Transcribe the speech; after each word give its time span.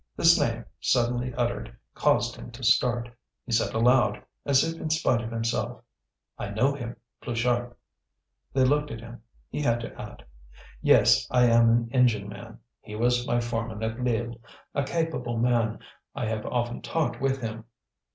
This 0.17 0.39
name, 0.39 0.65
suddenly 0.79 1.31
uttered, 1.35 1.77
caused 1.93 2.35
him 2.35 2.49
to 2.53 2.63
start. 2.63 3.07
He 3.45 3.51
said 3.51 3.75
aloud, 3.75 4.19
as 4.47 4.63
if 4.63 4.81
in 4.81 4.89
spite 4.89 5.21
of 5.21 5.29
himself: 5.29 5.83
"I 6.39 6.49
know 6.49 6.73
him 6.73 6.95
Pluchart." 7.21 7.77
They 8.51 8.63
looked 8.65 8.89
at 8.89 8.99
him. 9.01 9.21
He 9.51 9.61
had 9.61 9.79
to 9.81 9.93
add: 10.01 10.25
"Yes, 10.81 11.27
I 11.29 11.43
am 11.45 11.69
an 11.69 11.89
engine 11.91 12.27
man: 12.27 12.57
he 12.81 12.95
was 12.95 13.27
my 13.27 13.39
foreman 13.39 13.83
at 13.83 14.03
Lille. 14.03 14.37
A 14.73 14.83
capable 14.83 15.37
man. 15.37 15.77
I 16.15 16.25
have 16.25 16.47
often 16.47 16.81
talked 16.81 17.21
with 17.21 17.39
him." 17.39 17.65